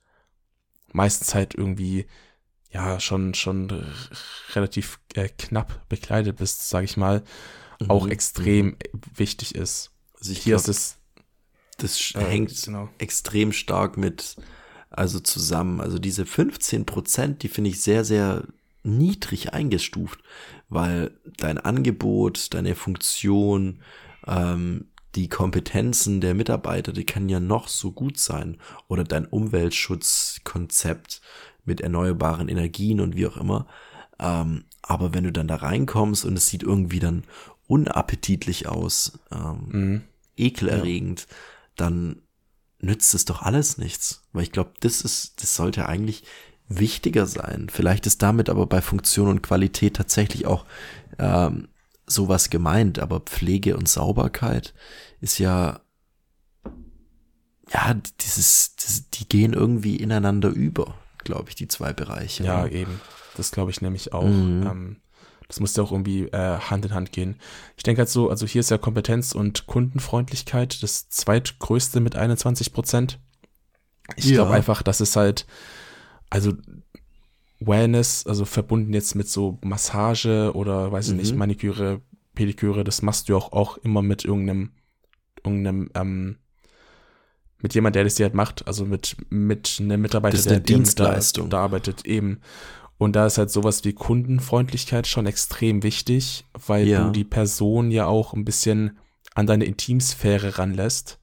meistens 0.93 1.35
halt 1.35 1.55
irgendwie 1.55 2.07
ja 2.71 3.01
schon 3.01 3.35
schon 3.35 3.73
relativ 4.55 5.01
äh, 5.15 5.29
knapp 5.29 5.89
bekleidet 5.89 6.37
bist, 6.39 6.69
sage 6.69 6.85
ich 6.87 6.97
mal, 6.97 7.23
auch 7.89 8.07
Mhm, 8.07 8.09
extrem 8.09 8.77
wichtig 9.15 9.55
ist. 9.55 9.93
Also 10.19 10.33
ich 10.33 10.43
Hier 10.43 10.47
glaub, 10.47 10.57
ist 10.57 10.69
es 10.69 10.99
das 11.79 12.15
äh, 12.15 12.21
hängt 12.21 12.53
genau. 12.63 12.89
extrem 12.99 13.53
stark 13.53 13.97
mit, 13.97 14.37
also 14.91 15.21
zusammen. 15.21 15.81
Also 15.81 15.99
diese 15.99 16.27
15 16.27 16.87
Prozent, 16.87 17.43
die 17.43 17.49
finde 17.49 17.71
ich 17.71 17.83
sehr, 17.83 18.05
sehr 18.05 18.45
niedrig 18.85 19.53
eingestuft, 19.53 20.21
weil 20.69 21.19
dein 21.39 21.59
Angebot, 21.59 22.55
deine 22.55 22.75
Funktion, 22.75 23.83
ähm, 24.27 24.87
die 25.15 25.29
Kompetenzen 25.29 26.21
der 26.21 26.35
Mitarbeiter, 26.35 26.93
die 26.93 27.05
kann 27.05 27.29
ja 27.29 27.41
noch 27.41 27.69
so 27.69 27.93
gut 27.93 28.19
sein. 28.19 28.59
Oder 28.89 29.05
dein 29.05 29.27
Umweltschutzkonzept 29.27 31.21
mit 31.65 31.81
erneuerbaren 31.81 32.49
Energien 32.49 33.01
und 33.01 33.17
wie 33.17 33.27
auch 33.27 33.37
immer. 33.37 33.67
Ähm, 34.19 34.65
aber 34.83 35.15
wenn 35.15 35.25
du 35.25 35.33
dann 35.33 35.49
da 35.49 35.57
reinkommst 35.57 36.25
und 36.25 36.37
es 36.37 36.49
sieht 36.49 36.63
irgendwie 36.63 37.01
dann 37.01 37.25
unappetitlich 37.67 38.69
aus, 38.69 39.19
ähm, 39.31 39.69
Mhm. 39.71 40.03
ekelerregend, 40.37 41.27
dann 41.77 42.23
nützt 42.81 43.15
es 43.15 43.25
doch 43.25 43.41
alles 43.43 43.79
nichts. 43.79 44.23
Weil 44.33 44.43
ich 44.43 44.53
glaube, 44.53 44.73
das 44.81 45.01
ist, 45.01 45.43
das 45.43 45.55
sollte 45.55 45.89
eigentlich 45.89 46.25
wichtiger 46.69 47.27
sein. 47.27 47.69
Vielleicht 47.71 48.07
ist 48.07 48.23
damit 48.23 48.49
aber 48.49 48.67
bei 48.67 48.81
Funktion 48.81 49.29
und 49.29 49.43
Qualität 49.43 49.97
tatsächlich 49.97 50.47
auch 50.47 50.65
ähm, 51.19 51.69
sowas 52.07 52.51
gemeint, 52.51 52.99
aber 52.99 53.21
Pflege 53.21 53.77
und 53.77 53.89
Sauberkeit 53.89 54.75
ist 55.21 55.39
ja, 55.39 55.81
ja, 57.73 57.95
dieses, 58.21 58.77
das, 58.77 59.09
die 59.11 59.29
gehen 59.29 59.53
irgendwie 59.53 59.97
ineinander 59.97 60.49
über, 60.51 60.95
glaube 61.19 61.49
ich, 61.49 61.55
die 61.55 61.69
zwei 61.69 61.93
Bereiche. 61.93 62.45
Ja, 62.45 62.63
oder? 62.65 62.73
eben. 62.73 63.01
Das 63.37 63.51
glaube 63.51 63.71
ich 63.71 63.81
nämlich 63.81 64.13
auch. 64.13 64.25
Mhm. 64.27 64.67
Ähm, 64.67 64.97
das 65.49 65.61
muss 65.61 65.77
ja 65.77 65.83
auch 65.83 65.93
irgendwie 65.93 66.25
äh, 66.29 66.59
Hand 66.59 66.87
in 66.87 66.95
Hand 66.95 67.13
gehen. 67.13 67.37
Ich 67.77 67.83
denke 67.83 68.01
halt 68.01 68.09
so, 68.09 68.31
also 68.31 68.47
hier 68.47 68.61
ist 68.61 68.71
ja 68.71 68.79
Kompetenz 68.79 69.33
und 69.33 69.67
Kundenfreundlichkeit 69.67 70.83
das 70.83 71.09
zweitgrößte 71.11 72.01
mit 72.01 72.17
21 72.17 72.73
Prozent. 72.73 73.19
Ich 74.17 74.27
Ja. 74.27 74.37
glaube 74.37 74.55
einfach, 74.55 74.83
dass 74.83 75.01
es 75.01 75.17
halt, 75.17 75.47
also 76.31 76.53
Wellness, 77.61 78.27
also 78.27 78.45
verbunden 78.45 78.93
jetzt 78.93 79.15
mit 79.15 79.29
so 79.29 79.59
Massage 79.63 80.53
oder 80.55 80.93
weiß 80.93 81.09
ich 81.11 81.15
nicht, 81.15 81.33
Mhm. 81.33 81.39
Maniküre, 81.39 82.01
Pediküre, 82.35 82.85
das 82.85 83.01
machst 83.03 83.29
du 83.29 83.37
auch, 83.37 83.53
auch 83.53 83.77
immer 83.79 84.03
mit 84.03 84.25
irgendeinem, 84.25 84.73
irgendeinem, 85.45 85.91
ähm, 85.95 86.37
mit 87.59 87.75
jemand, 87.75 87.97
der 87.97 88.05
das 88.05 88.17
dir 88.17 88.25
halt 88.25 88.35
macht, 88.35 88.67
also 88.67 88.85
mit, 88.85 89.17
mit 89.31 89.79
einem 89.81 90.03
Mitarbeiter, 90.03 90.43
der 90.43 90.61
Dienstleistung. 90.61 91.49
Da, 91.49 91.59
da 91.59 91.63
arbeitet, 91.65 92.05
eben. 92.05 92.41
Und 92.99 93.17
da 93.17 93.27
ist 93.27 93.39
halt 93.39 93.51
sowas 93.51 93.85
wie 93.85 93.93
Kundenfreundlichkeit 93.93 95.07
schon 95.07 95.27
extrem 95.27 95.83
wichtig, 95.83 96.45
weil 96.67 96.87
Ja. 96.87 97.05
du 97.07 97.13
die 97.13 97.25
Person 97.25 97.91
ja 97.91 98.07
auch 98.07 98.35
ein 98.35 98.45
bisschen 98.45 98.99
an 99.35 99.47
deine 99.47 99.65
Intimsphäre 99.65 100.59
ranlässt. 100.59 101.19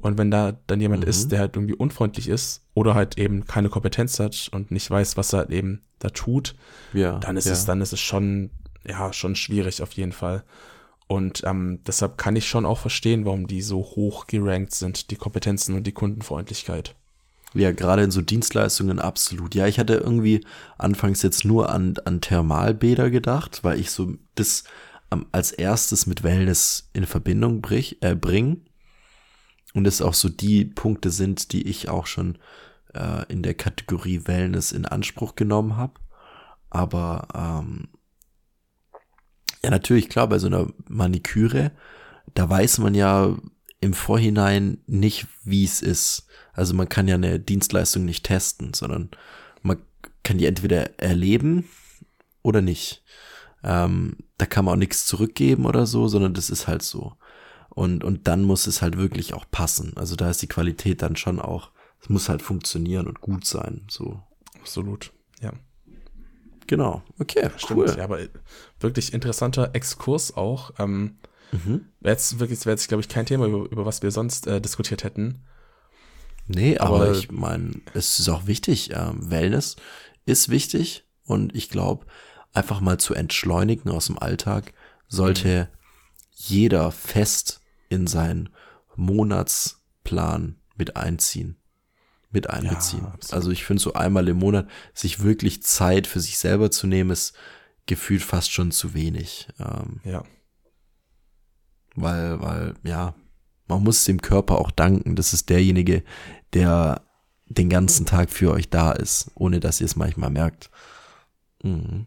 Und 0.00 0.16
wenn 0.16 0.30
da 0.30 0.52
dann 0.68 0.80
jemand 0.80 1.04
Mhm. 1.04 1.10
ist, 1.10 1.32
der 1.32 1.40
halt 1.40 1.56
irgendwie 1.56 1.74
unfreundlich 1.74 2.28
ist 2.28 2.62
oder 2.74 2.94
halt 2.94 3.18
eben 3.18 3.46
keine 3.46 3.68
Kompetenz 3.68 4.20
hat 4.20 4.48
und 4.52 4.70
nicht 4.70 4.88
weiß, 4.90 5.16
was 5.16 5.32
er 5.32 5.40
halt 5.40 5.50
eben 5.50 5.82
da 5.98 6.10
tut, 6.10 6.54
ja, 6.92 7.18
dann 7.18 7.36
ist 7.36 7.46
ja. 7.46 7.52
es, 7.52 7.64
dann 7.64 7.80
ist 7.80 7.92
es 7.92 8.00
schon, 8.00 8.50
ja, 8.86 9.12
schon 9.12 9.34
schwierig 9.34 9.82
auf 9.82 9.92
jeden 9.92 10.12
Fall. 10.12 10.44
Und 11.08 11.42
ähm, 11.44 11.80
deshalb 11.86 12.18
kann 12.18 12.36
ich 12.36 12.48
schon 12.48 12.66
auch 12.66 12.78
verstehen, 12.78 13.24
warum 13.24 13.46
die 13.46 13.62
so 13.62 13.78
hoch 13.78 14.26
gerankt 14.26 14.74
sind, 14.74 15.10
die 15.10 15.16
Kompetenzen 15.16 15.74
und 15.74 15.86
die 15.86 15.92
Kundenfreundlichkeit. 15.92 16.94
Ja, 17.54 17.72
gerade 17.72 18.02
in 18.04 18.10
so 18.10 18.20
Dienstleistungen 18.20 18.98
absolut. 19.00 19.54
Ja, 19.54 19.66
ich 19.66 19.78
hatte 19.78 19.94
irgendwie 19.94 20.44
anfangs 20.76 21.22
jetzt 21.22 21.46
nur 21.46 21.70
an, 21.70 21.94
an 22.04 22.20
Thermalbäder 22.20 23.08
gedacht, 23.10 23.64
weil 23.64 23.80
ich 23.80 23.90
so 23.90 24.12
das 24.34 24.64
ähm, 25.10 25.26
als 25.32 25.50
erstes 25.50 26.06
mit 26.06 26.22
Wellness 26.22 26.90
in 26.92 27.06
Verbindung 27.06 27.62
brich, 27.62 27.96
äh, 28.02 28.14
bringe. 28.14 28.58
Und 29.74 29.86
es 29.86 30.02
auch 30.02 30.14
so 30.14 30.28
die 30.28 30.64
Punkte 30.64 31.10
sind, 31.10 31.52
die 31.52 31.68
ich 31.68 31.88
auch 31.88 32.06
schon 32.06 32.38
äh, 32.94 33.24
in 33.28 33.42
der 33.42 33.54
Kategorie 33.54 34.22
Wellness 34.26 34.72
in 34.72 34.86
Anspruch 34.86 35.34
genommen 35.34 35.76
habe. 35.76 35.94
Aber 36.70 37.28
ähm, 37.34 37.88
ja, 39.62 39.70
natürlich, 39.70 40.08
klar, 40.08 40.28
bei 40.28 40.38
so 40.38 40.46
einer 40.46 40.68
Maniküre, 40.88 41.72
da 42.34 42.48
weiß 42.48 42.78
man 42.78 42.94
ja 42.94 43.36
im 43.80 43.92
Vorhinein 43.92 44.78
nicht, 44.86 45.26
wie 45.44 45.64
es 45.64 45.82
ist. 45.82 46.26
Also 46.52 46.74
man 46.74 46.88
kann 46.88 47.08
ja 47.08 47.14
eine 47.14 47.38
Dienstleistung 47.38 48.04
nicht 48.04 48.24
testen, 48.24 48.74
sondern 48.74 49.10
man 49.62 49.78
kann 50.24 50.38
die 50.38 50.46
entweder 50.46 50.98
erleben 50.98 51.68
oder 52.42 52.60
nicht. 52.60 53.02
Ähm, 53.62 54.16
da 54.36 54.46
kann 54.46 54.64
man 54.64 54.74
auch 54.74 54.78
nichts 54.78 55.06
zurückgeben 55.06 55.66
oder 55.66 55.86
so, 55.86 56.08
sondern 56.08 56.34
das 56.34 56.50
ist 56.50 56.66
halt 56.66 56.82
so. 56.82 57.14
Und, 57.70 58.02
und 58.04 58.26
dann 58.28 58.42
muss 58.42 58.66
es 58.66 58.82
halt 58.82 58.96
wirklich 58.98 59.34
auch 59.34 59.44
passen. 59.50 59.92
Also 59.96 60.16
da 60.16 60.30
ist 60.30 60.42
die 60.42 60.48
Qualität 60.48 61.02
dann 61.02 61.16
schon 61.16 61.38
auch, 61.40 61.70
es 62.00 62.08
muss 62.08 62.28
halt 62.28 62.42
funktionieren 62.42 63.06
und 63.06 63.20
gut 63.20 63.44
sein. 63.44 63.84
So. 63.88 64.20
Absolut, 64.60 65.12
ja. 65.40 65.52
Genau, 66.66 67.02
okay, 67.18 67.48
Stimmt, 67.56 67.80
cool. 67.80 67.94
ja, 67.96 68.04
aber 68.04 68.18
wirklich 68.80 69.12
interessanter 69.14 69.70
Exkurs 69.74 70.36
auch. 70.36 70.72
Ähm, 70.78 71.18
Mhm. 71.50 71.86
wäre 72.00 72.12
jetzt 72.14 72.38
wirklich, 72.40 72.60
wäre 72.66 72.74
jetzt, 72.74 72.88
glaube 72.88 73.00
ich, 73.00 73.08
kein 73.08 73.24
Thema, 73.24 73.46
über, 73.46 73.70
über 73.70 73.86
was 73.86 74.02
wir 74.02 74.10
sonst 74.10 74.46
äh, 74.46 74.60
diskutiert 74.60 75.02
hätten. 75.02 75.46
Nee, 76.46 76.76
aber, 76.76 76.96
Aber- 76.96 77.12
ich 77.12 77.30
meine, 77.30 77.72
es 77.94 78.18
ist 78.18 78.28
auch 78.28 78.46
wichtig. 78.46 78.90
Ähm, 78.92 79.30
Wellness 79.30 79.76
ist 80.26 80.50
wichtig 80.50 81.04
und 81.24 81.54
ich 81.54 81.70
glaube, 81.70 82.04
einfach 82.52 82.80
mal 82.82 82.98
zu 82.98 83.14
entschleunigen 83.14 83.90
aus 83.90 84.06
dem 84.06 84.18
Alltag 84.18 84.74
sollte 85.06 85.70
jeder 86.38 86.90
fest 86.92 87.60
in 87.88 88.06
seinen 88.06 88.50
Monatsplan 88.96 90.56
mit 90.76 90.96
einziehen, 90.96 91.56
mit 92.30 92.48
einbeziehen. 92.50 93.04
absolut. 93.06 93.34
also 93.34 93.50
ich 93.50 93.64
finde 93.64 93.82
so 93.82 93.94
einmal 93.94 94.28
im 94.28 94.38
Monat 94.38 94.68
sich 94.94 95.22
wirklich 95.22 95.62
Zeit 95.62 96.06
für 96.06 96.20
sich 96.20 96.38
selber 96.38 96.70
zu 96.70 96.86
nehmen, 96.86 97.10
ist 97.10 97.34
gefühlt 97.86 98.22
fast 98.22 98.52
schon 98.52 98.70
zu 98.70 98.94
wenig. 98.94 99.48
Ähm, 99.58 100.00
Ja, 100.04 100.24
weil, 102.00 102.40
weil, 102.40 102.74
ja, 102.84 103.14
man 103.66 103.82
muss 103.82 104.04
dem 104.04 104.22
Körper 104.22 104.58
auch 104.58 104.70
danken. 104.70 105.16
Das 105.16 105.32
ist 105.32 105.48
derjenige, 105.50 106.04
der 106.52 107.02
den 107.46 107.68
ganzen 107.68 108.06
Tag 108.06 108.30
für 108.30 108.52
euch 108.52 108.70
da 108.70 108.92
ist, 108.92 109.30
ohne 109.34 109.60
dass 109.60 109.80
ihr 109.80 109.86
es 109.86 109.96
manchmal 109.96 110.30
merkt. 110.30 110.70
Mhm. 111.62 112.06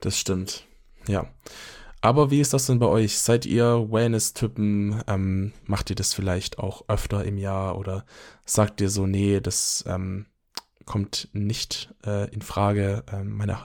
das 0.00 0.18
stimmt. 0.18 0.66
Ja. 1.08 1.26
Aber 2.00 2.30
wie 2.30 2.40
ist 2.40 2.52
das 2.52 2.66
denn 2.66 2.78
bei 2.78 2.86
euch? 2.86 3.18
Seid 3.18 3.46
ihr 3.46 3.88
Wellness-Typen? 3.90 5.02
Ähm, 5.08 5.52
macht 5.64 5.90
ihr 5.90 5.96
das 5.96 6.14
vielleicht 6.14 6.58
auch 6.58 6.84
öfter 6.88 7.24
im 7.24 7.38
Jahr 7.38 7.78
oder 7.78 8.04
sagt 8.44 8.80
ihr 8.80 8.90
so, 8.90 9.06
nee, 9.06 9.40
das 9.40 9.82
ähm, 9.88 10.26
kommt 10.84 11.28
nicht 11.32 11.92
äh, 12.04 12.30
in 12.32 12.42
Frage. 12.42 13.02
Ähm, 13.12 13.30
meine, 13.36 13.58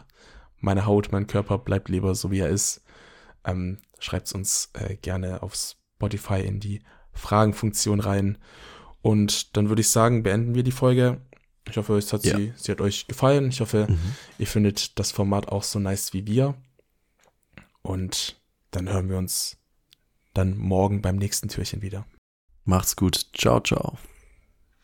meine 0.59 0.85
Haut, 0.85 1.11
mein 1.11 1.27
Körper 1.27 1.57
bleibt 1.59 1.89
lieber 1.89 2.15
so, 2.15 2.31
wie 2.31 2.39
er 2.39 2.49
ist. 2.49 2.81
Ähm, 3.45 3.77
Schreibt 3.99 4.33
uns 4.33 4.71
äh, 4.73 4.95
gerne 4.95 5.43
auf 5.43 5.53
Spotify 5.53 6.41
in 6.41 6.59
die 6.59 6.81
Fragenfunktion 7.13 7.99
rein. 7.99 8.39
Und 9.03 9.55
dann 9.55 9.69
würde 9.69 9.81
ich 9.81 9.89
sagen, 9.89 10.23
beenden 10.23 10.55
wir 10.55 10.63
die 10.63 10.71
Folge. 10.71 11.21
Ich 11.69 11.77
hoffe, 11.77 11.97
es 11.97 12.11
hat 12.11 12.25
Ja. 12.25 12.35
sie, 12.37 12.53
sie 12.55 12.71
hat 12.71 12.81
euch 12.81 13.05
gefallen. 13.07 13.49
Ich 13.49 13.61
hoffe, 13.61 13.85
Mhm. 13.87 13.99
ihr 14.39 14.47
findet 14.47 14.97
das 14.97 15.11
Format 15.11 15.49
auch 15.49 15.61
so 15.61 15.77
nice 15.77 16.13
wie 16.13 16.25
wir. 16.25 16.55
Und 17.81 18.41
dann 18.71 18.89
hören 18.89 19.09
wir 19.09 19.17
uns 19.17 19.57
dann 20.33 20.57
morgen 20.57 21.01
beim 21.01 21.17
nächsten 21.17 21.49
Türchen 21.49 21.81
wieder. 21.81 22.05
Macht's 22.63 22.95
gut. 22.95 23.27
Ciao, 23.33 23.59
ciao. 23.59 23.97